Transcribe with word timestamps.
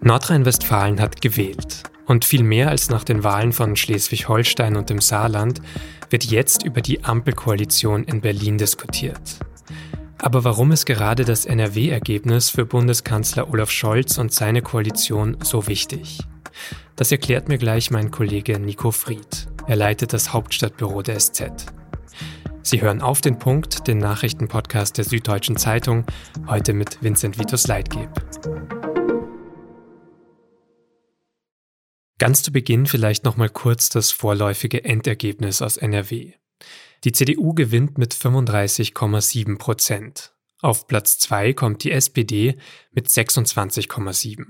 Nordrhein-Westfalen 0.00 1.00
hat 1.00 1.20
gewählt. 1.20 1.82
Und 2.06 2.24
viel 2.24 2.42
mehr 2.42 2.70
als 2.70 2.88
nach 2.88 3.04
den 3.04 3.24
Wahlen 3.24 3.52
von 3.52 3.76
Schleswig-Holstein 3.76 4.76
und 4.76 4.90
dem 4.90 5.00
Saarland 5.00 5.60
wird 6.08 6.24
jetzt 6.24 6.62
über 6.64 6.80
die 6.80 7.04
Ampelkoalition 7.04 8.04
in 8.04 8.20
Berlin 8.20 8.58
diskutiert. 8.58 9.38
Aber 10.18 10.44
warum 10.44 10.72
ist 10.72 10.86
gerade 10.86 11.24
das 11.24 11.46
NRW-Ergebnis 11.46 12.50
für 12.50 12.64
Bundeskanzler 12.64 13.50
Olaf 13.50 13.70
Scholz 13.70 14.18
und 14.18 14.32
seine 14.32 14.62
Koalition 14.62 15.36
so 15.42 15.66
wichtig? 15.66 16.20
Das 16.96 17.12
erklärt 17.12 17.48
mir 17.48 17.58
gleich 17.58 17.90
mein 17.90 18.10
Kollege 18.10 18.58
Nico 18.58 18.90
Fried. 18.90 19.48
Er 19.66 19.76
leitet 19.76 20.12
das 20.12 20.32
Hauptstadtbüro 20.32 21.02
der 21.02 21.18
SZ. 21.18 21.66
Sie 22.62 22.82
hören 22.82 23.00
auf 23.00 23.20
den 23.20 23.38
Punkt, 23.38 23.86
den 23.86 23.98
Nachrichtenpodcast 23.98 24.96
der 24.98 25.04
Süddeutschen 25.04 25.56
Zeitung, 25.56 26.04
heute 26.48 26.72
mit 26.72 27.02
Vincent 27.02 27.38
Vitus 27.38 27.66
Leitgeb. 27.66 28.10
Ganz 32.18 32.42
zu 32.42 32.50
Beginn 32.50 32.86
vielleicht 32.86 33.24
nochmal 33.24 33.48
kurz 33.48 33.90
das 33.90 34.10
vorläufige 34.10 34.84
Endergebnis 34.84 35.62
aus 35.62 35.76
NRW. 35.76 36.32
Die 37.04 37.12
CDU 37.12 37.54
gewinnt 37.54 37.96
mit 37.96 38.12
35,7 38.12 39.56
Prozent. 39.56 40.34
Auf 40.60 40.88
Platz 40.88 41.18
2 41.20 41.52
kommt 41.52 41.84
die 41.84 41.92
SPD 41.92 42.58
mit 42.90 43.06
26,7. 43.06 44.46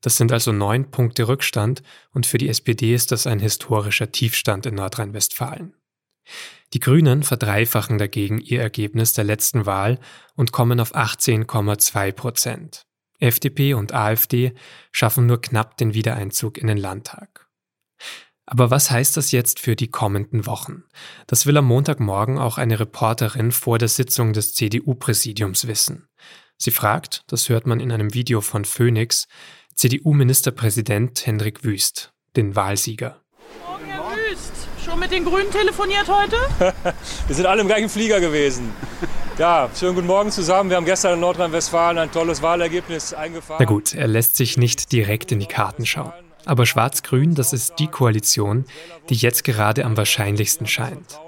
Das 0.00 0.16
sind 0.16 0.32
also 0.32 0.50
neun 0.52 0.90
Punkte 0.90 1.28
Rückstand 1.28 1.82
und 2.12 2.24
für 2.24 2.38
die 2.38 2.48
SPD 2.48 2.94
ist 2.94 3.12
das 3.12 3.26
ein 3.26 3.38
historischer 3.38 4.10
Tiefstand 4.10 4.64
in 4.64 4.76
Nordrhein-Westfalen. 4.76 5.74
Die 6.72 6.80
Grünen 6.80 7.22
verdreifachen 7.22 7.98
dagegen 7.98 8.38
ihr 8.38 8.62
Ergebnis 8.62 9.12
der 9.12 9.24
letzten 9.24 9.66
Wahl 9.66 9.98
und 10.36 10.52
kommen 10.52 10.80
auf 10.80 10.94
18,2 10.94 12.12
Prozent. 12.12 12.86
FDP 13.20 13.74
und 13.74 13.94
AfD 13.94 14.54
schaffen 14.92 15.26
nur 15.26 15.40
knapp 15.40 15.76
den 15.76 15.94
Wiedereinzug 15.94 16.58
in 16.58 16.66
den 16.66 16.78
Landtag. 16.78 17.46
Aber 18.46 18.70
was 18.70 18.90
heißt 18.90 19.16
das 19.16 19.30
jetzt 19.30 19.60
für 19.60 19.76
die 19.76 19.92
kommenden 19.92 20.44
Wochen? 20.44 20.82
Das 21.28 21.46
will 21.46 21.56
am 21.56 21.66
Montagmorgen 21.66 22.36
auch 22.36 22.58
eine 22.58 22.80
Reporterin 22.80 23.52
vor 23.52 23.78
der 23.78 23.86
Sitzung 23.86 24.32
des 24.32 24.54
CDU-Präsidiums 24.54 25.68
wissen. 25.68 26.08
Sie 26.56 26.72
fragt, 26.72 27.22
das 27.28 27.48
hört 27.48 27.66
man 27.66 27.78
in 27.78 27.92
einem 27.92 28.12
Video 28.12 28.40
von 28.40 28.64
Phoenix, 28.64 29.28
CDU-Ministerpräsident 29.76 31.24
Hendrik 31.26 31.62
Wüst, 31.62 32.12
den 32.36 32.56
Wahlsieger. 32.56 33.22
Morgen, 33.64 33.86
Herr 33.86 34.02
Wüst. 34.02 34.52
Schon 34.84 34.98
mit 34.98 35.12
den 35.12 35.24
Grünen 35.24 35.50
telefoniert 35.52 36.08
heute? 36.08 36.36
Wir 37.28 37.36
sind 37.36 37.46
alle 37.46 37.60
im 37.60 37.68
gleichen 37.68 37.88
Flieger 37.88 38.20
gewesen. 38.20 38.72
Ja, 39.40 39.70
schönen 39.74 39.94
guten 39.94 40.06
Morgen 40.06 40.30
zusammen. 40.30 40.68
Wir 40.68 40.76
haben 40.76 40.84
gestern 40.84 41.14
in 41.14 41.20
Nordrhein-Westfalen 41.20 41.96
ein 41.96 42.12
tolles 42.12 42.42
Wahlergebnis 42.42 43.14
eingefahren. 43.14 43.56
Na 43.58 43.64
gut, 43.64 43.94
er 43.94 44.06
lässt 44.06 44.36
sich 44.36 44.58
nicht 44.58 44.92
direkt 44.92 45.32
in 45.32 45.40
die 45.40 45.46
Karten 45.46 45.86
schauen. 45.86 46.12
Aber 46.44 46.66
Schwarz-Grün, 46.66 47.34
das 47.34 47.54
ist 47.54 47.76
die 47.78 47.86
Koalition, 47.86 48.66
die 49.08 49.14
jetzt 49.14 49.44
gerade 49.44 49.86
am 49.86 49.96
wahrscheinlichsten 49.96 50.66
scheint. 50.66 51.18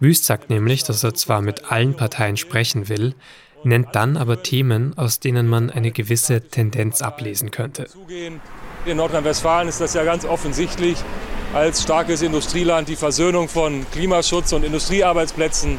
Wüst 0.00 0.24
sagt 0.24 0.50
nämlich, 0.50 0.82
dass 0.82 1.04
er 1.04 1.14
zwar 1.14 1.42
mit 1.42 1.70
allen 1.70 1.94
Parteien 1.94 2.36
sprechen 2.36 2.88
will, 2.88 3.14
nennt 3.62 3.94
dann 3.94 4.16
aber 4.16 4.42
Themen, 4.42 4.98
aus 4.98 5.20
denen 5.20 5.46
man 5.46 5.70
eine 5.70 5.92
gewisse 5.92 6.40
Tendenz 6.40 7.02
ablesen 7.02 7.52
könnte. 7.52 7.86
In 8.84 8.96
Nordrhein-Westfalen 8.96 9.68
ist 9.68 9.80
das 9.80 9.94
ja 9.94 10.02
ganz 10.02 10.24
offensichtlich 10.24 10.98
als 11.54 11.84
starkes 11.84 12.22
Industrieland 12.22 12.88
die 12.88 12.96
Versöhnung 12.96 13.48
von 13.48 13.86
Klimaschutz 13.92 14.52
und 14.54 14.64
Industriearbeitsplätzen, 14.64 15.78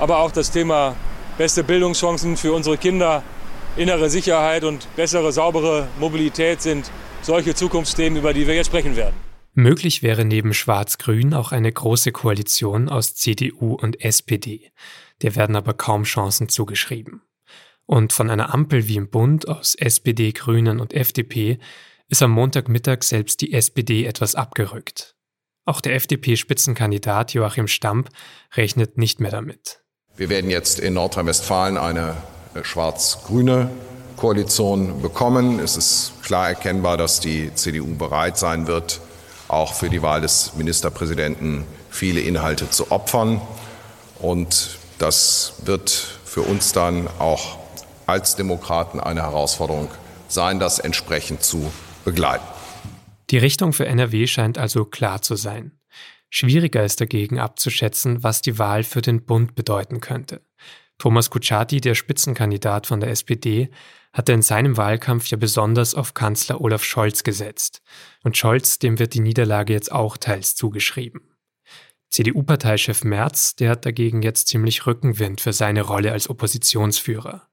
aber 0.00 0.18
auch 0.18 0.32
das 0.32 0.50
Thema 0.50 0.96
beste 1.38 1.64
Bildungschancen 1.64 2.36
für 2.36 2.52
unsere 2.52 2.78
Kinder, 2.78 3.22
innere 3.76 4.10
Sicherheit 4.10 4.64
und 4.64 4.86
bessere, 4.96 5.32
saubere 5.32 5.88
Mobilität 5.98 6.62
sind 6.62 6.90
solche 7.22 7.54
Zukunftsthemen, 7.54 8.18
über 8.18 8.32
die 8.32 8.46
wir 8.46 8.54
jetzt 8.54 8.66
sprechen 8.66 8.96
werden. 8.96 9.14
Möglich 9.54 10.02
wäre 10.02 10.24
neben 10.24 10.54
Schwarz-Grün 10.54 11.34
auch 11.34 11.52
eine 11.52 11.70
große 11.70 12.10
Koalition 12.10 12.88
aus 12.88 13.14
CDU 13.14 13.74
und 13.74 14.02
SPD. 14.02 14.70
Der 15.20 15.36
werden 15.36 15.56
aber 15.56 15.74
kaum 15.74 16.04
Chancen 16.04 16.48
zugeschrieben. 16.48 17.22
Und 17.84 18.12
von 18.12 18.30
einer 18.30 18.54
Ampel 18.54 18.88
wie 18.88 18.96
im 18.96 19.10
Bund 19.10 19.48
aus 19.48 19.74
SPD, 19.74 20.32
Grünen 20.32 20.80
und 20.80 20.94
FDP 20.94 21.58
ist 22.08 22.22
am 22.22 22.30
Montagmittag 22.30 23.02
selbst 23.02 23.40
die 23.42 23.52
SPD 23.52 24.06
etwas 24.06 24.34
abgerückt. 24.34 25.16
Auch 25.64 25.80
der 25.80 25.94
FDP-Spitzenkandidat 25.96 27.34
Joachim 27.34 27.68
Stamp 27.68 28.08
rechnet 28.54 28.96
nicht 28.96 29.20
mehr 29.20 29.30
damit. 29.30 29.82
Wir 30.14 30.28
werden 30.28 30.50
jetzt 30.50 30.78
in 30.78 30.94
Nordrhein-Westfalen 30.94 31.78
eine 31.78 32.16
äh, 32.54 32.62
schwarz-grüne 32.62 33.70
Koalition 34.16 35.00
bekommen. 35.00 35.58
Es 35.58 35.76
ist 35.76 36.12
klar 36.22 36.48
erkennbar, 36.48 36.98
dass 36.98 37.20
die 37.20 37.52
CDU 37.54 37.94
bereit 37.96 38.36
sein 38.36 38.66
wird, 38.66 39.00
auch 39.48 39.72
für 39.72 39.88
die 39.88 40.02
Wahl 40.02 40.20
des 40.20 40.52
Ministerpräsidenten 40.54 41.64
viele 41.90 42.20
Inhalte 42.20 42.68
zu 42.68 42.90
opfern. 42.90 43.40
Und 44.20 44.78
das 44.98 45.54
wird 45.64 45.90
für 45.90 46.42
uns 46.42 46.72
dann 46.72 47.08
auch 47.18 47.56
als 48.06 48.36
Demokraten 48.36 49.00
eine 49.00 49.22
Herausforderung 49.22 49.88
sein, 50.28 50.60
das 50.60 50.78
entsprechend 50.78 51.42
zu 51.42 51.72
begleiten. 52.04 52.44
Die 53.30 53.38
Richtung 53.38 53.72
für 53.72 53.86
NRW 53.86 54.26
scheint 54.26 54.58
also 54.58 54.84
klar 54.84 55.22
zu 55.22 55.36
sein. 55.36 55.72
Schwieriger 56.34 56.82
ist 56.82 56.98
dagegen 56.98 57.38
abzuschätzen, 57.38 58.22
was 58.22 58.40
die 58.40 58.58
Wahl 58.58 58.84
für 58.84 59.02
den 59.02 59.26
Bund 59.26 59.54
bedeuten 59.54 60.00
könnte. 60.00 60.40
Thomas 60.96 61.28
Kutschaty, 61.28 61.82
der 61.82 61.94
Spitzenkandidat 61.94 62.86
von 62.86 63.00
der 63.00 63.10
SPD, 63.10 63.70
hatte 64.14 64.32
in 64.32 64.40
seinem 64.40 64.78
Wahlkampf 64.78 65.26
ja 65.26 65.36
besonders 65.36 65.94
auf 65.94 66.14
Kanzler 66.14 66.62
Olaf 66.62 66.84
Scholz 66.84 67.22
gesetzt. 67.22 67.82
Und 68.24 68.38
Scholz, 68.38 68.78
dem 68.78 68.98
wird 68.98 69.12
die 69.12 69.20
Niederlage 69.20 69.74
jetzt 69.74 69.92
auch 69.92 70.16
teils 70.16 70.54
zugeschrieben. 70.54 71.20
CDU-Parteichef 72.08 73.04
Merz, 73.04 73.54
der 73.54 73.68
hat 73.68 73.84
dagegen 73.84 74.22
jetzt 74.22 74.48
ziemlich 74.48 74.86
Rückenwind 74.86 75.42
für 75.42 75.52
seine 75.52 75.82
Rolle 75.82 76.12
als 76.12 76.30
Oppositionsführer. 76.30 77.46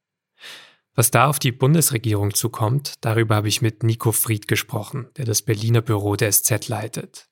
Was 0.96 1.12
da 1.12 1.28
auf 1.28 1.40
die 1.40 1.52
Bundesregierung 1.52 2.34
zukommt, 2.34 2.94
darüber 3.02 3.36
habe 3.36 3.50
ich 3.50 3.62
mit 3.62 3.84
Nico 3.84 4.14
Fried 4.14 4.48
gesprochen, 4.48 5.10
der 5.18 5.26
das 5.26 5.42
Berliner 5.42 5.82
Büro 5.82 6.16
der 6.16 6.32
SZ 6.32 6.70
leitet. 6.70 7.30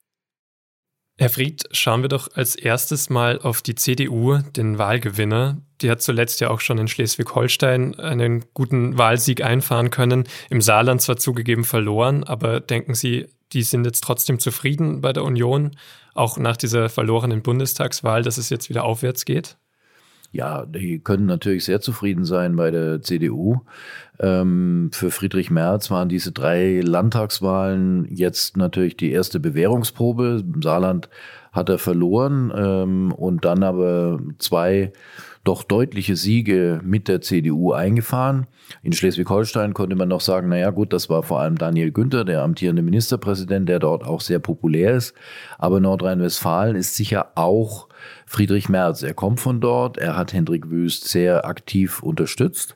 Herr 1.20 1.32
Fried, 1.32 1.64
schauen 1.72 2.04
wir 2.04 2.10
doch 2.10 2.28
als 2.36 2.56
erstes 2.56 3.10
mal 3.10 3.40
auf 3.40 3.64
die 3.64 3.74
CDU, 3.74 4.38
den 4.56 4.78
Wahlgewinner. 4.78 5.58
Die 5.82 5.90
hat 5.90 6.04
zuletzt 6.04 6.42
ja 6.42 6.52
auch 6.52 6.60
schon 6.60 6.78
in 6.78 6.88
Schleswig-Holstein 6.88 8.00
einen 8.00 8.46
guten 8.54 9.00
Wahlsieg 9.00 9.44
einfahren 9.44 9.90
können. 9.90 10.26
Im 10.52 10.62
Saarland 10.62 11.02
zwar 11.02 11.18
zugegeben 11.18 11.64
verloren, 11.64 12.24
aber 12.24 12.60
denken 12.60 12.94
Sie, 12.94 13.26
die 13.52 13.64
sind 13.64 13.84
jetzt 13.86 14.04
trotzdem 14.04 14.38
zufrieden 14.38 15.02
bei 15.02 15.12
der 15.12 15.24
Union, 15.24 15.76
auch 16.14 16.38
nach 16.38 16.58
dieser 16.58 16.88
verlorenen 16.88 17.42
Bundestagswahl, 17.42 18.22
dass 18.22 18.38
es 18.38 18.52
jetzt 18.52 18.70
wieder 18.70 18.84
aufwärts 18.84 19.26
geht? 19.26 19.58
Ja, 20.38 20.68
die 20.68 21.00
können 21.00 21.26
natürlich 21.26 21.66
sehr 21.66 21.82
zufrieden 21.82 22.24
sein 22.24 22.56
bei 22.58 22.70
der 22.70 23.02
CDU. 23.02 23.62
Ähm, 24.20 24.92
für 24.94 25.10
Friedrich 25.10 25.50
Merz 25.50 25.90
waren 25.90 26.10
diese 26.10 26.32
drei 26.32 26.80
Landtagswahlen 26.80 28.06
jetzt 28.12 28.56
natürlich 28.56 28.96
die 28.98 29.12
erste 29.12 29.40
Bewährungsprobe. 29.40 30.44
Im 30.54 30.62
Saarland 30.62 31.10
hat 31.52 31.70
er 31.70 31.80
verloren 31.80 32.54
ähm, 32.56 33.12
und 33.14 33.46
dann 33.46 33.64
aber 33.64 34.20
zwei 34.38 34.94
doch 35.44 35.64
deutliche 35.64 36.16
Siege 36.16 36.82
mit 36.84 37.08
der 37.08 37.22
CDU 37.22 37.72
eingefahren. 37.72 38.46
In 38.84 38.94
Schleswig-Holstein 38.94 39.74
konnte 39.74 39.96
man 39.96 40.10
noch 40.10 40.22
sagen, 40.22 40.50
naja 40.50 40.70
gut, 40.70 40.94
das 40.94 41.10
war 41.10 41.24
vor 41.24 41.40
allem 41.40 41.58
Daniel 41.58 41.92
Günther, 41.92 42.26
der 42.26 42.44
amtierende 42.44 42.84
Ministerpräsident, 42.84 43.68
der 43.68 43.80
dort 43.80 44.06
auch 44.06 44.22
sehr 44.22 44.38
populär 44.38 44.94
ist. 44.94 45.16
Aber 45.58 45.80
Nordrhein-Westfalen 45.80 46.76
ist 46.76 46.96
sicher 46.96 47.32
auch 47.34 47.87
Friedrich 48.26 48.70
Merz. 48.70 49.04
Er 49.04 49.14
kommt 49.14 49.40
von 49.40 49.62
dort, 49.62 49.98
er 49.98 50.18
hat 50.18 50.34
Hendrik 50.34 50.70
Wüst 50.70 51.08
sehr 51.08 51.46
aktiv 51.46 52.02
unterstützt. 52.04 52.76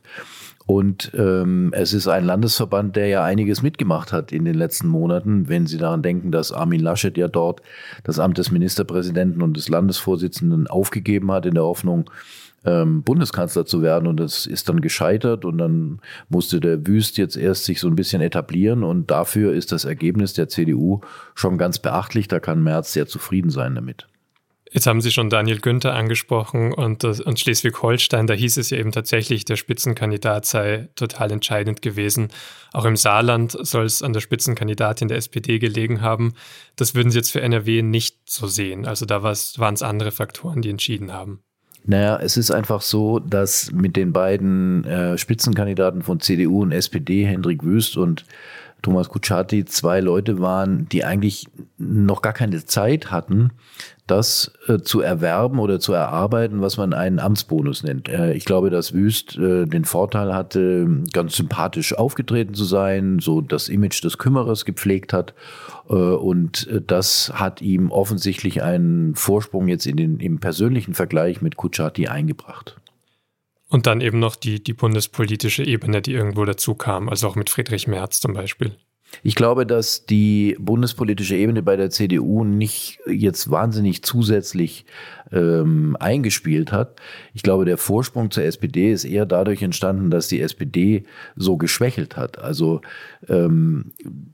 Und 0.71 1.11
ähm, 1.15 1.71
es 1.73 1.91
ist 1.91 2.07
ein 2.07 2.23
Landesverband, 2.23 2.95
der 2.95 3.07
ja 3.07 3.23
einiges 3.23 3.61
mitgemacht 3.61 4.13
hat 4.13 4.31
in 4.31 4.45
den 4.45 4.55
letzten 4.55 4.87
Monaten. 4.87 5.49
Wenn 5.49 5.67
Sie 5.67 5.77
daran 5.77 6.01
denken, 6.01 6.31
dass 6.31 6.51
Armin 6.51 6.79
Laschet 6.79 7.17
ja 7.17 7.27
dort 7.27 7.61
das 8.03 8.19
Amt 8.19 8.37
des 8.37 8.51
Ministerpräsidenten 8.51 9.41
und 9.41 9.57
des 9.57 9.69
Landesvorsitzenden 9.69 10.67
aufgegeben 10.67 11.31
hat, 11.31 11.45
in 11.45 11.55
der 11.55 11.63
Hoffnung, 11.63 12.09
ähm, 12.63 13.03
Bundeskanzler 13.03 13.65
zu 13.65 13.81
werden. 13.81 14.07
Und 14.07 14.17
das 14.17 14.45
ist 14.45 14.69
dann 14.69 14.81
gescheitert. 14.81 15.45
Und 15.45 15.57
dann 15.57 15.99
musste 16.29 16.59
der 16.59 16.85
Wüst 16.87 17.17
jetzt 17.17 17.35
erst 17.35 17.65
sich 17.65 17.79
so 17.79 17.87
ein 17.87 17.95
bisschen 17.95 18.21
etablieren. 18.21 18.83
Und 18.83 19.11
dafür 19.11 19.53
ist 19.53 19.71
das 19.71 19.83
Ergebnis 19.83 20.33
der 20.33 20.47
CDU 20.47 21.01
schon 21.35 21.57
ganz 21.57 21.79
beachtlich. 21.79 22.27
Da 22.27 22.39
kann 22.39 22.63
Merz 22.63 22.93
sehr 22.93 23.07
zufrieden 23.07 23.49
sein 23.49 23.75
damit. 23.75 24.07
Jetzt 24.73 24.87
haben 24.87 25.01
Sie 25.01 25.11
schon 25.11 25.29
Daniel 25.29 25.59
Günther 25.59 25.93
angesprochen 25.93 26.73
und, 26.73 27.03
und 27.03 27.39
Schleswig-Holstein, 27.39 28.25
da 28.25 28.33
hieß 28.33 28.55
es 28.55 28.69
ja 28.69 28.77
eben 28.77 28.93
tatsächlich, 28.93 29.43
der 29.43 29.57
Spitzenkandidat 29.57 30.45
sei 30.45 30.87
total 30.95 31.31
entscheidend 31.31 31.81
gewesen. 31.81 32.29
Auch 32.71 32.85
im 32.85 32.95
Saarland 32.95 33.51
soll 33.51 33.83
es 33.83 34.01
an 34.01 34.13
der 34.13 34.21
Spitzenkandidatin 34.21 35.09
der 35.09 35.17
SPD 35.17 35.59
gelegen 35.59 36.01
haben. 36.01 36.35
Das 36.77 36.95
würden 36.95 37.11
Sie 37.11 37.17
jetzt 37.17 37.33
für 37.33 37.41
NRW 37.41 37.81
nicht 37.81 38.17
so 38.25 38.47
sehen. 38.47 38.85
Also 38.85 39.05
da 39.05 39.21
waren 39.23 39.73
es 39.73 39.81
andere 39.81 40.11
Faktoren, 40.11 40.61
die 40.61 40.69
entschieden 40.69 41.11
haben. 41.11 41.43
Naja, 41.83 42.17
es 42.21 42.37
ist 42.37 42.51
einfach 42.51 42.81
so, 42.81 43.19
dass 43.19 43.71
mit 43.73 43.97
den 43.97 44.13
beiden 44.13 44.85
äh, 44.85 45.17
Spitzenkandidaten 45.17 46.01
von 46.01 46.21
CDU 46.21 46.61
und 46.61 46.71
SPD, 46.71 47.25
Hendrik 47.25 47.63
Wüst 47.63 47.97
und 47.97 48.25
Thomas 48.81 49.09
Kutschaty 49.09 49.65
zwei 49.65 49.99
Leute 49.99 50.39
waren, 50.39 50.87
die 50.89 51.03
eigentlich 51.03 51.45
noch 51.77 52.21
gar 52.21 52.33
keine 52.33 52.65
Zeit 52.65 53.11
hatten, 53.11 53.51
das 54.11 54.51
äh, 54.67 54.79
zu 54.79 54.99
erwerben 54.99 55.57
oder 55.57 55.79
zu 55.79 55.93
erarbeiten, 55.93 56.61
was 56.61 56.75
man 56.75 56.93
einen 56.93 57.19
Amtsbonus 57.19 57.83
nennt. 57.83 58.09
Äh, 58.09 58.33
ich 58.33 58.43
glaube, 58.43 58.69
dass 58.69 58.93
Wüst 58.93 59.37
äh, 59.37 59.65
den 59.65 59.85
Vorteil 59.85 60.33
hatte, 60.33 60.87
ganz 61.13 61.37
sympathisch 61.37 61.97
aufgetreten 61.97 62.53
zu 62.53 62.65
sein, 62.65 63.19
so 63.19 63.39
das 63.39 63.69
Image 63.69 64.03
des 64.03 64.17
Kümmerers 64.17 64.65
gepflegt 64.65 65.13
hat. 65.13 65.33
Äh, 65.89 65.93
und 65.93 66.67
äh, 66.67 66.81
das 66.85 67.31
hat 67.33 67.61
ihm 67.61 67.89
offensichtlich 67.89 68.61
einen 68.61 69.15
Vorsprung 69.15 69.69
jetzt 69.69 69.87
in 69.87 69.95
den, 69.95 70.19
im 70.19 70.39
persönlichen 70.39 70.93
Vergleich 70.93 71.41
mit 71.41 71.55
Kutschaty 71.55 72.07
eingebracht. 72.07 72.77
Und 73.69 73.87
dann 73.87 74.01
eben 74.01 74.19
noch 74.19 74.35
die, 74.35 74.61
die 74.61 74.73
bundespolitische 74.73 75.63
Ebene, 75.63 76.01
die 76.01 76.11
irgendwo 76.11 76.43
dazu 76.43 76.75
kam, 76.75 77.07
also 77.07 77.29
auch 77.29 77.37
mit 77.37 77.49
Friedrich 77.49 77.87
Merz 77.87 78.19
zum 78.19 78.33
Beispiel. 78.33 78.75
Ich 79.23 79.35
glaube, 79.35 79.65
dass 79.65 80.05
die 80.05 80.55
bundespolitische 80.59 81.35
Ebene 81.35 81.61
bei 81.61 81.75
der 81.75 81.89
CDU 81.89 82.43
nicht 82.43 82.99
jetzt 83.07 83.51
wahnsinnig 83.51 84.03
zusätzlich 84.03 84.85
ähm, 85.31 85.95
eingespielt 85.99 86.71
hat. 86.71 86.99
Ich 87.33 87.43
glaube, 87.43 87.65
der 87.65 87.77
Vorsprung 87.77 88.31
zur 88.31 88.43
SPD 88.43 88.91
ist 88.91 89.05
eher 89.05 89.25
dadurch 89.25 89.61
entstanden, 89.61 90.09
dass 90.09 90.27
die 90.27 90.41
SPD 90.41 91.03
so 91.35 91.57
geschwächelt 91.57 92.17
hat. 92.17 92.39
Also 92.39 92.81
ähm, 93.27 93.91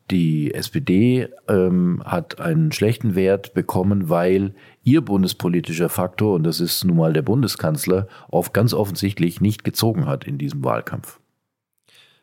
die 0.09 0.53
SPD 0.53 1.27
ähm, 1.47 2.01
hat 2.05 2.39
einen 2.39 2.71
schlechten 2.71 3.15
Wert 3.15 3.53
bekommen, 3.53 4.09
weil 4.09 4.53
ihr 4.83 5.01
bundespolitischer 5.01 5.89
Faktor, 5.89 6.35
und 6.35 6.43
das 6.43 6.61
ist 6.61 6.85
nun 6.85 6.97
mal 6.97 7.13
der 7.13 7.23
Bundeskanzler, 7.23 8.07
oft 8.29 8.53
ganz 8.53 8.73
offensichtlich 8.73 9.41
nicht 9.41 9.63
gezogen 9.63 10.05
hat 10.05 10.25
in 10.25 10.37
diesem 10.37 10.63
Wahlkampf. 10.63 11.19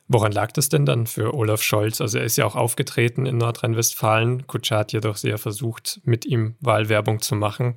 Woran 0.07 0.33
lag 0.33 0.53
das 0.53 0.69
denn 0.69 0.85
dann 0.85 1.07
für 1.07 1.35
Olaf 1.35 1.63
Scholz? 1.63 2.01
Also 2.01 2.19
er 2.19 2.25
ist 2.25 2.37
ja 2.37 2.45
auch 2.45 2.57
aufgetreten 2.57 3.25
in 3.25 3.39
Nordrhein-Westfalen. 3.39 4.47
Kutschat 4.47 4.93
jedoch 4.93 5.17
sehr 5.17 5.39
versucht, 5.39 6.01
mit 6.05 6.27
ihm 6.27 6.57
Wahlwerbung 6.61 7.21
zu 7.21 7.35
machen. 7.35 7.77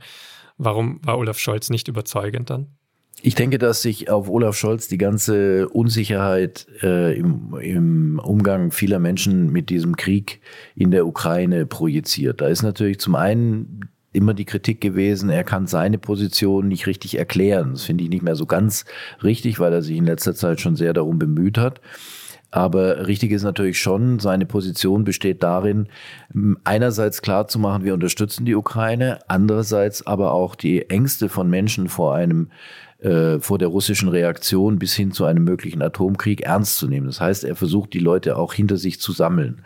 Warum 0.57 0.99
war 1.03 1.17
Olaf 1.17 1.39
Scholz 1.39 1.69
nicht 1.69 1.87
überzeugend 1.87 2.49
dann? 2.49 2.67
Ich 3.21 3.33
denke, 3.33 3.57
dass 3.57 3.81
sich 3.81 4.09
auf 4.09 4.29
Olaf 4.29 4.55
Scholz 4.55 4.87
die 4.87 4.99
ganze 4.99 5.69
Unsicherheit 5.69 6.67
äh, 6.83 7.17
im, 7.17 7.57
im 7.59 8.19
Umgang 8.19 8.71
vieler 8.71 8.99
Menschen 8.99 9.51
mit 9.51 9.69
diesem 9.69 9.95
Krieg 9.95 10.41
in 10.75 10.91
der 10.91 11.07
Ukraine 11.07 11.65
projiziert. 11.65 12.41
Da 12.41 12.47
ist 12.47 12.61
natürlich 12.61 12.99
zum 12.99 13.15
einen 13.15 13.89
immer 14.13 14.33
die 14.33 14.45
Kritik 14.45 14.81
gewesen, 14.81 15.29
er 15.29 15.43
kann 15.43 15.67
seine 15.67 15.97
Position 15.97 16.67
nicht 16.67 16.87
richtig 16.87 17.17
erklären. 17.17 17.71
Das 17.71 17.83
finde 17.83 18.03
ich 18.03 18.09
nicht 18.09 18.23
mehr 18.23 18.35
so 18.35 18.45
ganz 18.45 18.85
richtig, 19.23 19.59
weil 19.59 19.73
er 19.73 19.81
sich 19.81 19.97
in 19.97 20.05
letzter 20.05 20.35
Zeit 20.35 20.59
schon 20.61 20.75
sehr 20.75 20.93
darum 20.93 21.19
bemüht 21.19 21.57
hat. 21.57 21.81
Aber 22.49 23.07
richtig 23.07 23.31
ist 23.31 23.43
natürlich 23.43 23.79
schon, 23.79 24.19
seine 24.19 24.45
Position 24.45 25.03
besteht 25.03 25.43
darin, 25.43 25.87
einerseits 26.63 27.21
klar 27.21 27.47
zu 27.47 27.59
machen, 27.59 27.83
wir 27.83 27.93
unterstützen 27.93 28.45
die 28.45 28.55
Ukraine, 28.55 29.19
andererseits 29.27 30.07
aber 30.07 30.31
auch 30.31 30.55
die 30.55 30.89
Ängste 30.89 31.27
von 31.29 31.49
Menschen 31.49 31.89
vor 31.89 32.15
einem 32.15 32.49
äh, 32.99 33.39
vor 33.39 33.59
der 33.59 33.67
russischen 33.67 34.09
Reaktion 34.09 34.79
bis 34.79 34.95
hin 34.95 35.11
zu 35.11 35.25
einem 35.25 35.43
möglichen 35.43 35.83
Atomkrieg 35.83 36.41
ernst 36.41 36.77
zu 36.77 36.87
nehmen. 36.87 37.05
Das 37.05 37.21
heißt, 37.21 37.43
er 37.43 37.55
versucht, 37.55 37.93
die 37.93 37.99
Leute 37.99 38.37
auch 38.37 38.53
hinter 38.53 38.77
sich 38.77 38.99
zu 38.99 39.11
sammeln. 39.11 39.61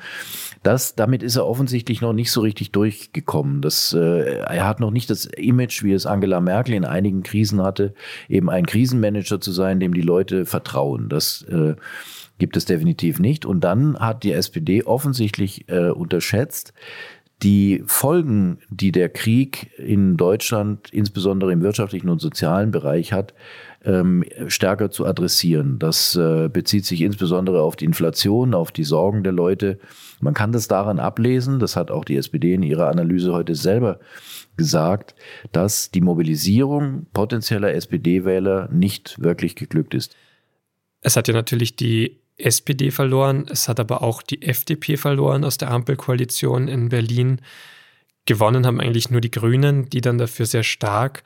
Das, 0.63 0.95
damit 0.95 1.23
ist 1.23 1.37
er 1.37 1.47
offensichtlich 1.47 2.01
noch 2.01 2.11
nicht 2.11 2.29
so 2.29 2.41
richtig 2.41 2.71
durchgekommen. 2.71 3.61
Das, 3.61 3.93
äh, 3.93 4.39
er 4.39 4.67
hat 4.67 4.81
noch 4.81 4.91
nicht 4.91 5.09
das 5.09 5.25
Image, 5.25 5.81
wie 5.81 5.93
es 5.93 6.05
Angela 6.05 6.41
Merkel 6.41 6.75
in 6.75 6.83
einigen 6.83 7.23
Krisen 7.23 7.63
hatte, 7.63 7.93
eben 8.27 8.49
ein 8.49 8.65
Krisenmanager 8.65 9.39
zu 9.39 9.51
sein, 9.53 9.79
dem 9.79 9.93
die 9.93 10.01
Leute 10.01 10.45
vertrauen. 10.45 11.07
Das 11.07 11.43
äh, 11.43 11.75
gibt 12.41 12.57
es 12.57 12.65
definitiv 12.65 13.19
nicht. 13.19 13.45
Und 13.45 13.63
dann 13.63 13.95
hat 13.99 14.23
die 14.23 14.31
SPD 14.31 14.83
offensichtlich 14.83 15.69
äh, 15.69 15.91
unterschätzt, 15.91 16.73
die 17.43 17.83
Folgen, 17.85 18.57
die 18.69 18.91
der 18.91 19.09
Krieg 19.09 19.69
in 19.77 20.17
Deutschland, 20.17 20.89
insbesondere 20.91 21.53
im 21.53 21.61
wirtschaftlichen 21.61 22.09
und 22.09 22.19
sozialen 22.19 22.71
Bereich 22.71 23.13
hat, 23.13 23.35
ähm, 23.85 24.23
stärker 24.47 24.89
zu 24.89 25.05
adressieren. 25.05 25.77
Das 25.77 26.15
äh, 26.15 26.49
bezieht 26.49 26.85
sich 26.85 27.01
insbesondere 27.01 27.61
auf 27.61 27.75
die 27.75 27.85
Inflation, 27.85 28.55
auf 28.55 28.71
die 28.71 28.85
Sorgen 28.85 29.23
der 29.23 29.33
Leute. 29.33 29.77
Man 30.19 30.33
kann 30.33 30.51
das 30.51 30.67
daran 30.67 30.99
ablesen, 30.99 31.59
das 31.59 31.75
hat 31.75 31.91
auch 31.91 32.05
die 32.05 32.17
SPD 32.17 32.55
in 32.55 32.63
ihrer 32.63 32.89
Analyse 32.89 33.33
heute 33.33 33.53
selber 33.53 33.99
gesagt, 34.57 35.13
dass 35.51 35.91
die 35.91 36.01
Mobilisierung 36.01 37.05
potenzieller 37.13 37.71
SPD-Wähler 37.73 38.67
nicht 38.71 39.21
wirklich 39.21 39.55
geglückt 39.55 39.93
ist. 39.93 40.15
Es 41.01 41.15
hat 41.17 41.27
ja 41.27 41.33
natürlich 41.33 41.75
die 41.75 42.20
SPD 42.41 42.91
verloren, 42.91 43.45
es 43.49 43.67
hat 43.67 43.79
aber 43.79 44.01
auch 44.03 44.21
die 44.21 44.41
FDP 44.41 44.97
verloren 44.97 45.43
aus 45.43 45.57
der 45.57 45.71
Ampelkoalition 45.71 46.67
in 46.67 46.89
Berlin. 46.89 47.41
Gewonnen 48.25 48.65
haben 48.65 48.79
eigentlich 48.79 49.09
nur 49.09 49.21
die 49.21 49.31
Grünen, 49.31 49.89
die 49.89 50.01
dann 50.01 50.17
dafür 50.17 50.45
sehr 50.45 50.63
stark. 50.63 51.23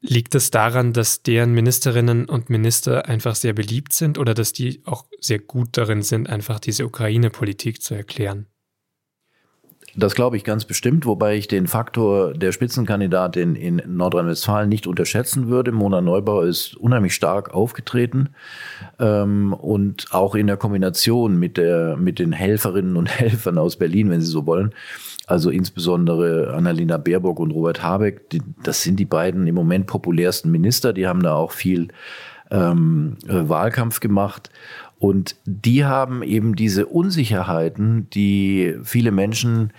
Liegt 0.00 0.34
es 0.34 0.50
daran, 0.50 0.92
dass 0.92 1.22
deren 1.22 1.52
Ministerinnen 1.52 2.26
und 2.26 2.50
Minister 2.50 3.06
einfach 3.08 3.34
sehr 3.34 3.54
beliebt 3.54 3.92
sind 3.92 4.18
oder 4.18 4.34
dass 4.34 4.52
die 4.52 4.82
auch 4.84 5.06
sehr 5.20 5.38
gut 5.38 5.76
darin 5.78 6.02
sind, 6.02 6.28
einfach 6.28 6.60
diese 6.60 6.84
Ukraine-Politik 6.84 7.82
zu 7.82 7.94
erklären? 7.94 8.46
Das 9.96 10.16
glaube 10.16 10.36
ich 10.36 10.42
ganz 10.42 10.64
bestimmt, 10.64 11.06
wobei 11.06 11.36
ich 11.36 11.46
den 11.46 11.68
Faktor 11.68 12.34
der 12.34 12.50
Spitzenkandidatin 12.50 13.54
in 13.54 13.80
Nordrhein-Westfalen 13.86 14.68
nicht 14.68 14.88
unterschätzen 14.88 15.48
würde. 15.48 15.70
Mona 15.70 16.00
Neubauer 16.00 16.44
ist 16.44 16.76
unheimlich 16.76 17.14
stark 17.14 17.54
aufgetreten 17.54 18.30
ähm, 18.98 19.52
und 19.52 20.06
auch 20.10 20.34
in 20.34 20.48
der 20.48 20.56
Kombination 20.56 21.38
mit, 21.38 21.56
der, 21.56 21.96
mit 21.96 22.18
den 22.18 22.32
Helferinnen 22.32 22.96
und 22.96 23.06
Helfern 23.18 23.56
aus 23.56 23.76
Berlin, 23.76 24.10
wenn 24.10 24.20
Sie 24.20 24.26
so 24.26 24.46
wollen, 24.46 24.74
also 25.26 25.50
insbesondere 25.50 26.52
Annalena 26.54 26.96
Baerbock 26.96 27.38
und 27.38 27.52
Robert 27.52 27.82
Habeck, 27.82 28.30
die, 28.30 28.42
das 28.62 28.82
sind 28.82 28.96
die 28.96 29.04
beiden 29.04 29.46
im 29.46 29.54
Moment 29.54 29.86
populärsten 29.86 30.50
Minister, 30.50 30.92
die 30.92 31.06
haben 31.06 31.22
da 31.22 31.34
auch 31.34 31.52
viel 31.52 31.88
ähm, 32.50 33.16
äh, 33.26 33.48
Wahlkampf 33.48 34.00
gemacht. 34.00 34.50
Und 35.04 35.36
die 35.44 35.84
haben 35.84 36.22
eben 36.22 36.56
diese 36.56 36.86
Unsicherheiten, 36.86 38.08
die 38.08 38.74
viele 38.84 39.10
Menschen 39.10 39.74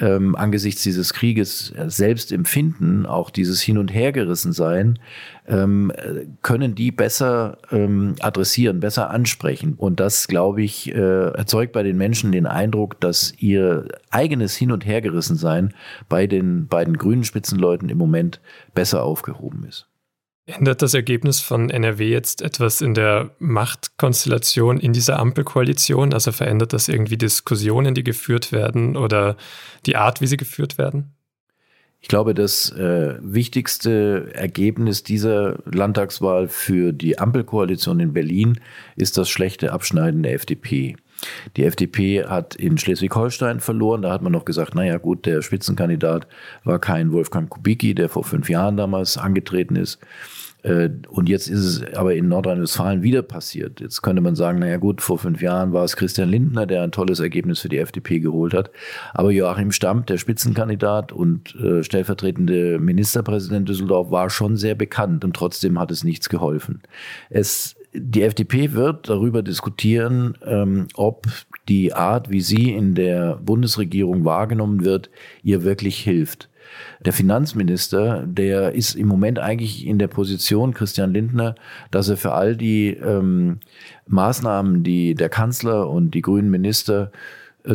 ähm, 0.00 0.34
angesichts 0.34 0.82
dieses 0.82 1.12
Krieges 1.12 1.72
selbst 1.86 2.32
empfinden, 2.32 3.06
auch 3.06 3.30
dieses 3.30 3.62
Hin- 3.62 3.78
und 3.78 3.94
Hergerissen 3.94 4.52
sein, 4.52 4.98
ähm, 5.46 5.92
können 6.42 6.74
die 6.74 6.90
besser 6.90 7.58
ähm, 7.70 8.16
adressieren, 8.18 8.80
besser 8.80 9.10
ansprechen. 9.10 9.74
Und 9.74 10.00
das, 10.00 10.26
glaube 10.26 10.64
ich, 10.64 10.92
äh, 10.92 11.28
erzeugt 11.28 11.72
bei 11.72 11.84
den 11.84 11.96
Menschen 11.96 12.32
den 12.32 12.46
Eindruck, 12.46 13.00
dass 13.00 13.32
ihr 13.38 13.86
eigenes 14.10 14.56
Hin- 14.56 14.72
und 14.72 14.84
Hergerissen 14.84 15.36
sein 15.36 15.72
bei 16.08 16.26
den 16.26 16.66
beiden 16.66 16.98
grünen 16.98 17.22
Spitzenleuten 17.22 17.90
im 17.90 17.98
Moment 17.98 18.40
besser 18.74 19.04
aufgehoben 19.04 19.62
ist. 19.68 19.86
Ändert 20.46 20.82
das 20.82 20.92
Ergebnis 20.92 21.40
von 21.40 21.70
NRW 21.70 22.10
jetzt 22.10 22.42
etwas 22.42 22.82
in 22.82 22.92
der 22.92 23.30
Machtkonstellation 23.38 24.78
in 24.78 24.92
dieser 24.92 25.18
Ampelkoalition? 25.18 26.12
Also 26.12 26.32
verändert 26.32 26.74
das 26.74 26.88
irgendwie 26.88 27.16
Diskussionen, 27.16 27.94
die 27.94 28.04
geführt 28.04 28.52
werden 28.52 28.96
oder 28.98 29.38
die 29.86 29.96
Art, 29.96 30.20
wie 30.20 30.26
sie 30.26 30.36
geführt 30.36 30.76
werden? 30.76 31.14
Ich 32.04 32.08
glaube, 32.08 32.34
das 32.34 32.70
äh, 32.72 33.14
wichtigste 33.22 34.28
Ergebnis 34.34 35.02
dieser 35.02 35.60
Landtagswahl 35.64 36.48
für 36.48 36.92
die 36.92 37.18
Ampelkoalition 37.18 37.98
in 37.98 38.12
Berlin 38.12 38.60
ist 38.96 39.16
das 39.16 39.30
schlechte 39.30 39.72
Abschneiden 39.72 40.22
der 40.22 40.34
FDP. 40.34 40.96
Die 41.56 41.64
FDP 41.64 42.24
hat 42.24 42.54
in 42.54 42.78
Schleswig-Holstein 42.78 43.60
verloren. 43.60 44.02
Da 44.02 44.12
hat 44.12 44.22
man 44.22 44.32
noch 44.32 44.44
gesagt, 44.44 44.74
naja 44.74 44.98
gut, 44.98 45.26
der 45.26 45.42
Spitzenkandidat 45.42 46.26
war 46.64 46.78
kein 46.78 47.12
Wolfgang 47.12 47.48
Kubicki, 47.48 47.94
der 47.94 48.08
vor 48.08 48.24
fünf 48.24 48.48
Jahren 48.48 48.76
damals 48.76 49.16
angetreten 49.16 49.76
ist. 49.76 49.98
Äh, 50.64 50.88
und 51.08 51.28
jetzt 51.28 51.48
ist 51.48 51.60
es 51.60 51.94
aber 51.94 52.14
in 52.14 52.28
Nordrhein-Westfalen 52.28 53.02
wieder 53.02 53.22
passiert. 53.22 53.80
Jetzt 53.80 54.02
könnte 54.02 54.22
man 54.22 54.34
sagen, 54.34 54.58
naja 54.58 54.78
gut, 54.78 55.02
vor 55.02 55.18
fünf 55.18 55.42
Jahren 55.42 55.72
war 55.72 55.84
es 55.84 55.94
Christian 55.94 56.30
Lindner, 56.30 56.66
der 56.66 56.82
ein 56.82 56.90
tolles 56.90 57.20
Ergebnis 57.20 57.60
für 57.60 57.68
die 57.68 57.78
FDP 57.78 58.18
geholt 58.18 58.54
hat. 58.54 58.70
Aber 59.12 59.30
Joachim 59.30 59.72
Stamp, 59.72 60.06
der 60.06 60.16
Spitzenkandidat 60.16 61.12
und 61.12 61.54
äh, 61.56 61.82
stellvertretende 61.84 62.78
Ministerpräsident 62.78 63.68
Düsseldorf, 63.68 64.10
war 64.10 64.30
schon 64.30 64.56
sehr 64.56 64.74
bekannt 64.74 65.24
und 65.24 65.36
trotzdem 65.36 65.78
hat 65.78 65.90
es 65.90 66.02
nichts 66.02 66.30
geholfen. 66.30 66.80
Es 67.28 67.76
die 67.94 68.22
FDP 68.22 68.72
wird 68.72 69.08
darüber 69.08 69.42
diskutieren, 69.42 70.36
ähm, 70.44 70.88
ob 70.94 71.26
die 71.68 71.94
Art, 71.94 72.28
wie 72.30 72.40
sie 72.40 72.72
in 72.72 72.94
der 72.94 73.36
Bundesregierung 73.36 74.24
wahrgenommen 74.24 74.84
wird, 74.84 75.10
ihr 75.42 75.62
wirklich 75.62 75.98
hilft. 75.98 76.48
Der 77.04 77.12
Finanzminister, 77.12 78.24
der 78.26 78.72
ist 78.72 78.94
im 78.94 79.06
Moment 79.06 79.38
eigentlich 79.38 79.86
in 79.86 79.98
der 79.98 80.08
Position, 80.08 80.74
Christian 80.74 81.12
Lindner, 81.12 81.54
dass 81.90 82.08
er 82.08 82.16
für 82.16 82.32
all 82.32 82.56
die 82.56 82.88
ähm, 82.88 83.60
Maßnahmen, 84.06 84.82
die 84.82 85.14
der 85.14 85.28
Kanzler 85.28 85.88
und 85.88 86.12
die 86.12 86.22
grünen 86.22 86.50
Minister 86.50 87.12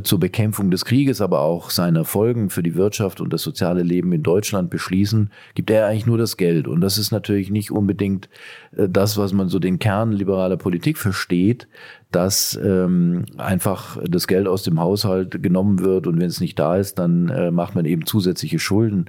zur 0.04 0.20
Bekämpfung 0.20 0.70
des 0.70 0.86
Krieges, 0.86 1.20
aber 1.20 1.42
auch 1.42 1.72
seiner 1.72 2.06
Folgen 2.06 2.52
für 2.52 2.62
die 2.62 2.76
Wirtschaft 2.76 3.22
und 3.22 3.34
das 3.34 3.42
soziale 3.42 3.82
Leben 3.82 4.14
in 4.14 4.22
Deutschland 4.22 4.70
beschließen, 4.70 5.32
gibt 5.56 5.72
er 5.72 5.88
eigentlich 5.88 6.06
nur 6.06 6.20
das 6.20 6.38
Geld. 6.38 6.68
Und 6.68 6.82
das 6.82 7.00
ist 7.00 7.12
natürlich 7.12 7.50
nicht 7.50 7.72
unbedingt 7.72 8.30
äh, 8.78 8.88
das, 8.88 9.18
was 9.18 9.34
man 9.34 9.50
so 9.50 9.58
den 9.58 9.80
Kern 9.80 10.12
liberaler 10.12 10.58
Politik 10.58 11.00
versteht, 11.00 11.68
dass 12.12 12.60
ähm, 12.64 13.26
einfach 13.38 13.98
das 14.04 14.28
Geld 14.28 14.48
aus 14.48 14.64
dem 14.64 14.80
Haushalt 14.80 15.44
genommen 15.44 15.80
wird 15.80 16.08
und 16.08 16.20
wenn 16.20 16.28
es 16.28 16.42
nicht 16.42 16.58
da 16.58 16.76
ist, 16.76 16.98
dann 16.98 17.30
äh, 17.30 17.52
macht 17.52 17.76
man 17.76 17.86
eben 17.86 18.08
zusätzliche 18.08 18.58
Schulden. 18.58 19.06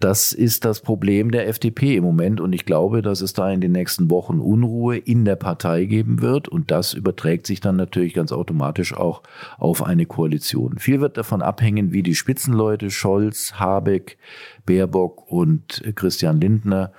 Das 0.00 0.34
ist 0.34 0.66
das 0.66 0.80
Problem 0.80 1.30
der 1.30 1.48
FDP 1.48 1.96
im 1.96 2.04
Moment 2.04 2.42
und 2.42 2.52
ich 2.52 2.66
glaube, 2.66 3.00
dass 3.00 3.22
es 3.22 3.32
da 3.32 3.50
in 3.50 3.62
den 3.62 3.72
nächsten 3.72 4.10
Wochen 4.10 4.38
Unruhe 4.38 4.98
in 4.98 5.24
der 5.24 5.36
Partei 5.36 5.86
geben 5.86 6.20
wird 6.20 6.46
und 6.46 6.70
das 6.70 6.92
überträgt 6.92 7.46
sich 7.46 7.60
dann 7.60 7.76
natürlich 7.76 8.12
ganz 8.12 8.32
automatisch 8.32 8.94
auch 8.94 9.22
auf 9.56 9.82
eine 9.82 10.04
Koalition. 10.04 10.76
Viel 10.78 11.00
wird 11.00 11.16
davon 11.16 11.40
abhängen, 11.40 11.92
wie 11.92 12.02
die 12.02 12.14
Spitzenleute 12.14 12.90
Scholz, 12.90 13.54
Habeck, 13.54 14.18
Baerbock 14.66 15.30
und 15.30 15.82
Christian 15.94 16.38
Lindner 16.38 16.92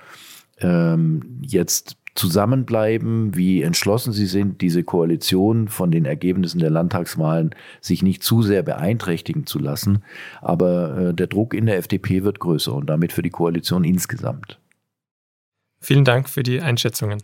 ähm, 0.58 1.38
jetzt 1.42 1.96
zusammenbleiben, 2.14 3.36
wie 3.36 3.62
entschlossen 3.62 4.12
sie 4.12 4.26
sind, 4.26 4.60
diese 4.60 4.84
Koalition 4.84 5.68
von 5.68 5.90
den 5.90 6.04
Ergebnissen 6.04 6.60
der 6.60 6.70
Landtagswahlen 6.70 7.54
sich 7.80 8.02
nicht 8.02 8.22
zu 8.22 8.42
sehr 8.42 8.62
beeinträchtigen 8.62 9.46
zu 9.46 9.58
lassen. 9.58 10.04
Aber 10.40 10.96
äh, 10.96 11.14
der 11.14 11.26
Druck 11.26 11.54
in 11.54 11.66
der 11.66 11.78
FDP 11.78 12.22
wird 12.22 12.38
größer 12.38 12.72
und 12.72 12.86
damit 12.86 13.12
für 13.12 13.22
die 13.22 13.30
Koalition 13.30 13.84
insgesamt. 13.84 14.60
Vielen 15.80 16.04
Dank 16.04 16.28
für 16.28 16.42
die 16.42 16.60
Einschätzungen. 16.60 17.22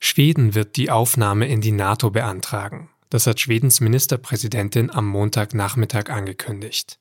Schweden 0.00 0.54
wird 0.54 0.76
die 0.76 0.90
Aufnahme 0.90 1.46
in 1.48 1.60
die 1.60 1.72
NATO 1.72 2.10
beantragen. 2.10 2.88
Das 3.10 3.26
hat 3.26 3.40
Schwedens 3.40 3.80
Ministerpräsidentin 3.80 4.90
am 4.90 5.06
Montagnachmittag 5.06 6.10
angekündigt. 6.10 6.98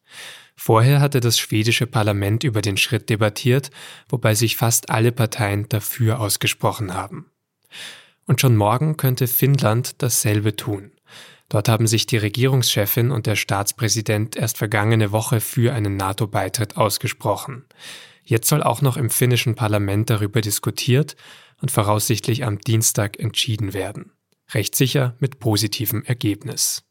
Vorher 0.55 1.01
hatte 1.01 1.19
das 1.19 1.37
schwedische 1.37 1.85
Parlament 1.85 2.43
über 2.43 2.61
den 2.61 2.77
Schritt 2.77 3.09
debattiert, 3.09 3.69
wobei 4.09 4.33
sich 4.33 4.57
fast 4.57 4.89
alle 4.89 5.11
Parteien 5.11 5.69
dafür 5.69 6.19
ausgesprochen 6.19 6.93
haben. 6.93 7.31
Und 8.25 8.41
schon 8.41 8.55
morgen 8.55 8.97
könnte 8.97 9.27
Finnland 9.27 10.01
dasselbe 10.01 10.55
tun. 10.55 10.91
Dort 11.49 11.69
haben 11.69 11.87
sich 11.87 12.05
die 12.05 12.17
Regierungschefin 12.17 13.11
und 13.11 13.25
der 13.25 13.35
Staatspräsident 13.35 14.35
erst 14.35 14.57
vergangene 14.57 15.11
Woche 15.11 15.39
für 15.39 15.73
einen 15.73 15.95
NATO-Beitritt 15.95 16.75
ausgesprochen. 16.75 17.65
Jetzt 18.23 18.49
soll 18.49 18.63
auch 18.63 18.81
noch 18.81 18.97
im 18.97 19.09
finnischen 19.09 19.55
Parlament 19.55 20.09
darüber 20.09 20.41
diskutiert 20.41 21.15
und 21.61 21.71
voraussichtlich 21.71 22.43
am 22.43 22.59
Dienstag 22.59 23.17
entschieden 23.17 23.73
werden. 23.73 24.11
Recht 24.53 24.75
sicher 24.75 25.15
mit 25.19 25.39
positivem 25.39 26.03
Ergebnis. 26.03 26.83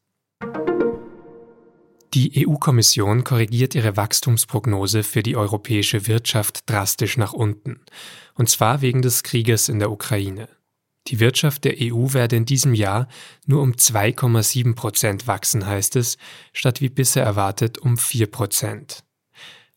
Die 2.14 2.46
EU-Kommission 2.46 3.24
korrigiert 3.24 3.74
ihre 3.74 3.96
Wachstumsprognose 3.96 5.02
für 5.02 5.22
die 5.22 5.36
europäische 5.36 6.06
Wirtschaft 6.06 6.68
drastisch 6.70 7.16
nach 7.16 7.32
unten, 7.32 7.80
und 8.34 8.48
zwar 8.48 8.80
wegen 8.80 9.02
des 9.02 9.22
Krieges 9.22 9.68
in 9.68 9.78
der 9.78 9.90
Ukraine. 9.90 10.48
Die 11.08 11.20
Wirtschaft 11.20 11.64
der 11.64 11.76
EU 11.80 12.12
werde 12.12 12.36
in 12.36 12.46
diesem 12.46 12.74
Jahr 12.74 13.08
nur 13.46 13.62
um 13.62 13.72
2,7 13.72 14.74
Prozent 14.74 15.26
wachsen, 15.26 15.66
heißt 15.66 15.96
es, 15.96 16.18
statt 16.52 16.80
wie 16.80 16.88
bisher 16.88 17.24
erwartet 17.24 17.78
um 17.78 17.96
4 17.96 18.26
Prozent. 18.26 19.04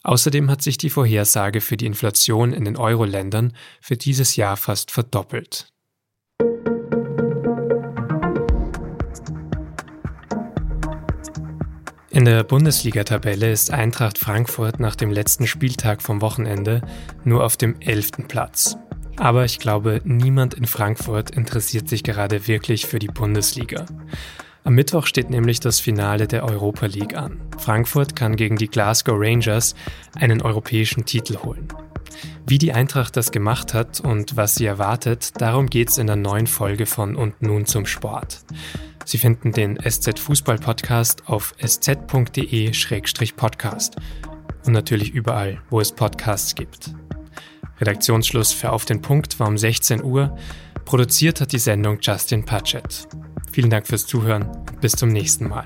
Außerdem 0.04 0.50
hat 0.50 0.62
sich 0.62 0.78
die 0.78 0.90
Vorhersage 0.90 1.62
für 1.62 1.78
die 1.78 1.86
Inflation 1.86 2.54
in 2.54 2.66
den 2.66 2.78
Euro-Ländern 2.78 3.54
für 3.82 3.98
dieses 3.98 4.36
Jahr 4.38 4.58
fast 4.58 4.92
verdoppelt. 4.92 5.72
In 12.20 12.26
der 12.26 12.44
Bundesliga-Tabelle 12.44 13.50
ist 13.50 13.72
Eintracht 13.72 14.18
Frankfurt 14.18 14.82
nach 14.82 14.98
dem 14.98 15.10
letzten 15.10 15.48
Spieltag 15.48 16.02
vom 16.02 16.20
Wochenende 16.20 16.82
nur 17.24 17.46
auf 17.46 17.56
dem 17.56 17.80
11. 17.80 18.28
Platz. 18.28 18.76
Aber 19.16 19.46
ich 19.46 19.58
glaube, 19.58 20.02
niemand 20.04 20.54
in 20.54 20.66
Frankfurt 20.66 21.30
interessiert 21.30 21.88
sich 21.88 22.04
gerade 22.04 22.46
wirklich 22.46 22.88
für 22.88 23.00
die 23.00 23.08
Bundesliga. 23.08 23.86
Am 24.66 24.76
Mittwoch 24.76 25.06
steht 25.06 25.30
nämlich 25.30 25.62
das 25.62 25.80
Finale 25.80 26.28
der 26.28 26.44
Europa 26.44 26.88
League 26.88 27.16
an. 27.16 27.40
Frankfurt 27.58 28.18
kann 28.18 28.36
gegen 28.36 28.58
die 28.58 28.68
Glasgow 28.68 29.16
Rangers 29.18 29.74
einen 30.14 30.42
europäischen 30.42 31.06
Titel 31.06 31.38
holen. 31.38 31.70
Wie 32.46 32.58
die 32.58 32.74
Eintracht 32.74 33.16
das 33.16 33.32
gemacht 33.32 33.74
hat 33.74 34.02
und 34.02 34.36
was 34.36 34.56
sie 34.56 34.66
erwartet, 34.66 35.40
darum 35.40 35.68
geht's 35.68 35.98
in 35.98 36.08
der 36.08 36.18
neuen 36.18 36.48
Folge 36.48 36.86
von 36.86 37.16
Und 37.16 37.42
nun 37.42 37.66
zum 37.66 37.86
Sport. 37.86 38.40
Sie 39.10 39.18
finden 39.18 39.52
den 39.52 39.80
SZ 39.82 40.20
Fußball 40.20 40.60
Podcast 40.60 41.24
auf 41.26 41.56
sz.de-podcast 41.58 41.96
und 44.68 44.74
natürlich 44.74 45.10
überall, 45.10 45.60
wo 45.72 45.80
es 45.80 45.92
Podcasts 45.92 46.54
gibt. 46.54 46.94
Redaktionsschluss 47.80 48.52
für 48.54 48.72
Auf 48.72 48.86
den 48.86 49.02
Punkt 49.02 49.40
war 49.40 49.48
um 49.48 49.58
16 49.58 50.04
Uhr. 50.04 50.38
Produziert 50.86 51.42
hat 51.42 51.54
die 51.54 51.58
Sendung 51.58 51.98
Justin 52.00 52.46
Patchett. 52.46 53.08
Vielen 53.52 53.72
Dank 53.72 53.88
fürs 53.88 54.06
Zuhören 54.06 54.44
und 54.44 54.80
bis 54.80 54.92
zum 54.92 55.10
nächsten 55.10 55.50
Mal. 55.50 55.66